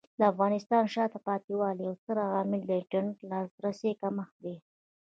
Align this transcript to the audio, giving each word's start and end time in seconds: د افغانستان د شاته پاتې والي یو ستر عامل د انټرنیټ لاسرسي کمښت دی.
د 0.19 0.21
افغانستان 0.31 0.83
د 0.85 0.91
شاته 0.95 1.19
پاتې 1.27 1.51
والي 1.59 1.81
یو 1.87 1.95
ستر 2.01 2.17
عامل 2.33 2.61
د 2.65 2.71
انټرنیټ 2.81 3.17
لاسرسي 3.31 3.91
کمښت 4.01 4.35
دی. 4.43 4.55